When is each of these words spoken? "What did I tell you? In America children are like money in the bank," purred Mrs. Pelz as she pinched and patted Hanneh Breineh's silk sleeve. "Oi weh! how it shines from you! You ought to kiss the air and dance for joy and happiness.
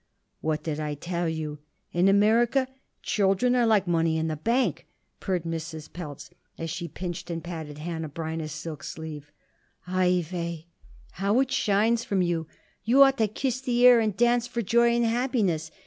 "What 0.39 0.63
did 0.63 0.79
I 0.79 0.95
tell 0.95 1.29
you? 1.29 1.59
In 1.91 2.07
America 2.07 2.67
children 3.03 3.55
are 3.55 3.67
like 3.67 3.87
money 3.87 4.17
in 4.17 4.29
the 4.29 4.35
bank," 4.35 4.87
purred 5.19 5.43
Mrs. 5.43 5.93
Pelz 5.93 6.31
as 6.57 6.71
she 6.71 6.87
pinched 6.87 7.29
and 7.29 7.43
patted 7.43 7.77
Hanneh 7.77 8.09
Breineh's 8.11 8.51
silk 8.51 8.83
sleeve. 8.83 9.31
"Oi 9.87 10.25
weh! 10.33 10.61
how 11.21 11.39
it 11.39 11.51
shines 11.51 12.03
from 12.03 12.23
you! 12.23 12.47
You 12.83 13.03
ought 13.03 13.19
to 13.19 13.27
kiss 13.27 13.61
the 13.61 13.85
air 13.85 13.99
and 13.99 14.17
dance 14.17 14.47
for 14.47 14.63
joy 14.63 14.89
and 14.95 15.05
happiness. 15.05 15.69